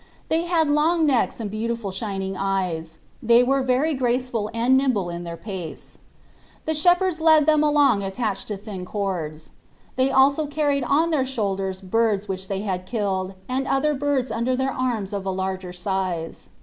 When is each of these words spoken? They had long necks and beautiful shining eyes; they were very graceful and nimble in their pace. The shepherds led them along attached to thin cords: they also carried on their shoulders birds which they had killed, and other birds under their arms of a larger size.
They 0.29 0.45
had 0.45 0.67
long 0.67 1.05
necks 1.05 1.39
and 1.39 1.51
beautiful 1.51 1.91
shining 1.91 2.35
eyes; 2.35 2.97
they 3.21 3.43
were 3.43 3.61
very 3.61 3.93
graceful 3.93 4.49
and 4.51 4.75
nimble 4.75 5.11
in 5.11 5.25
their 5.25 5.37
pace. 5.37 5.99
The 6.65 6.73
shepherds 6.73 7.21
led 7.21 7.45
them 7.45 7.63
along 7.63 8.01
attached 8.01 8.47
to 8.47 8.57
thin 8.57 8.83
cords: 8.83 9.51
they 9.97 10.09
also 10.09 10.47
carried 10.47 10.85
on 10.85 11.11
their 11.11 11.27
shoulders 11.27 11.81
birds 11.81 12.27
which 12.27 12.47
they 12.47 12.61
had 12.61 12.87
killed, 12.87 13.35
and 13.47 13.67
other 13.67 13.93
birds 13.93 14.31
under 14.31 14.55
their 14.55 14.71
arms 14.73 15.13
of 15.13 15.23
a 15.23 15.29
larger 15.29 15.71
size. 15.71 16.49